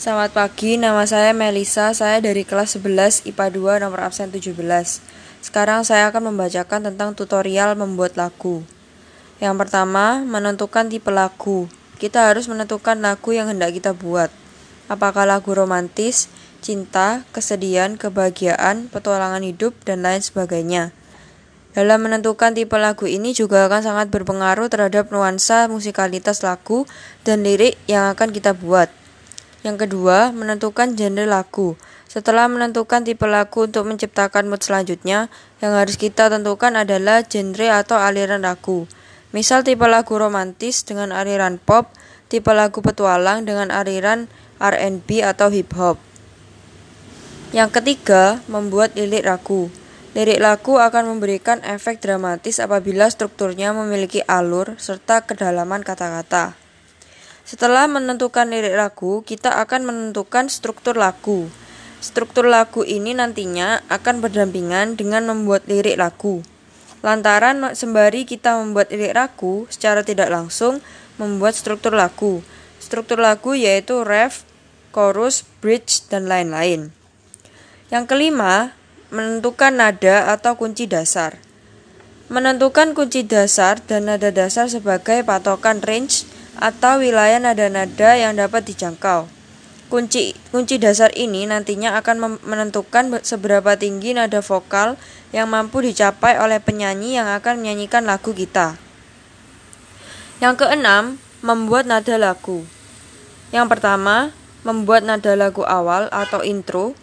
[0.00, 4.56] Selamat pagi, nama saya Melisa, saya dari kelas 11 IPA 2 nomor absen 17.
[5.44, 8.64] Sekarang saya akan membacakan tentang tutorial membuat lagu.
[9.44, 11.68] Yang pertama, menentukan tipe lagu.
[12.00, 14.32] Kita harus menentukan lagu yang hendak kita buat.
[14.88, 16.32] Apakah lagu romantis,
[16.64, 20.96] cinta, kesedihan, kebahagiaan, petualangan hidup, dan lain sebagainya.
[21.76, 26.88] Dalam menentukan tipe lagu ini juga akan sangat berpengaruh terhadap nuansa musikalitas lagu
[27.20, 28.88] dan lirik yang akan kita buat.
[29.60, 31.76] Yang kedua, menentukan genre lagu.
[32.08, 35.28] Setelah menentukan tipe lagu untuk menciptakan mood selanjutnya,
[35.60, 38.88] yang harus kita tentukan adalah genre atau aliran lagu.
[39.30, 41.92] Misal tipe lagu romantis dengan aliran pop,
[42.32, 44.26] tipe lagu petualang dengan aliran
[44.58, 46.00] R&B atau hip hop.
[47.50, 49.70] Yang ketiga, membuat lirik lagu.
[50.14, 56.59] Lirik lagu akan memberikan efek dramatis apabila strukturnya memiliki alur serta kedalaman kata-kata.
[57.50, 61.50] Setelah menentukan lirik lagu, kita akan menentukan struktur lagu.
[61.98, 66.46] Struktur lagu ini nantinya akan berdampingan dengan membuat lirik lagu.
[67.02, 70.78] Lantaran sembari kita membuat lirik lagu, secara tidak langsung
[71.18, 72.38] membuat struktur lagu.
[72.78, 74.46] Struktur lagu yaitu ref,
[74.94, 76.94] chorus, bridge, dan lain-lain.
[77.90, 78.78] Yang kelima,
[79.10, 81.34] menentukan nada atau kunci dasar.
[82.30, 89.30] Menentukan kunci dasar dan nada dasar sebagai patokan range atau wilayah nada-nada yang dapat dijangkau.
[89.90, 94.94] Kunci kunci dasar ini nantinya akan menentukan seberapa tinggi nada vokal
[95.34, 98.78] yang mampu dicapai oleh penyanyi yang akan menyanyikan lagu kita.
[100.38, 102.62] Yang keenam, membuat nada lagu.
[103.50, 104.30] Yang pertama,
[104.62, 106.94] membuat nada lagu awal atau intro.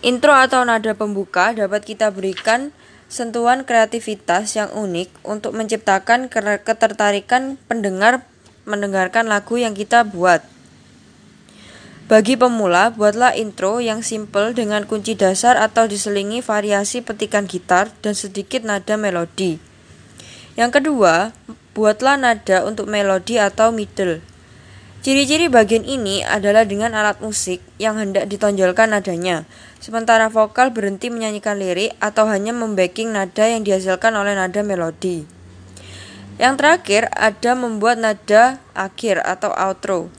[0.00, 2.70] Intro atau nada pembuka dapat kita berikan
[3.10, 6.30] sentuhan kreativitas yang unik untuk menciptakan
[6.62, 8.22] ketertarikan pendengar
[8.64, 10.44] mendengarkan lagu yang kita buat.
[12.04, 18.12] Bagi pemula, buatlah intro yang simple dengan kunci dasar atau diselingi variasi petikan gitar dan
[18.12, 19.56] sedikit nada melodi.
[20.52, 21.32] Yang kedua,
[21.72, 24.20] buatlah nada untuk melodi atau middle.
[25.04, 29.44] Ciri-ciri bagian ini adalah dengan alat musik yang hendak ditonjolkan nadanya,
[29.76, 35.33] sementara vokal berhenti menyanyikan lirik atau hanya membacking nada yang dihasilkan oleh nada melodi.
[36.34, 40.10] Yang terakhir ada membuat nada akhir atau outro.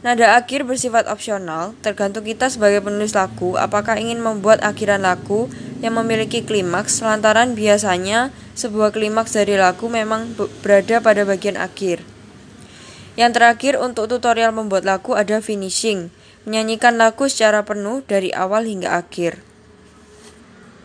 [0.00, 5.50] Nada akhir bersifat opsional, tergantung kita sebagai penulis lagu apakah ingin membuat akhiran lagu
[5.82, 12.00] yang memiliki klimaks lantaran biasanya sebuah klimaks dari lagu memang berada pada bagian akhir.
[13.18, 16.14] Yang terakhir untuk tutorial membuat lagu ada finishing,
[16.46, 19.47] menyanyikan lagu secara penuh dari awal hingga akhir.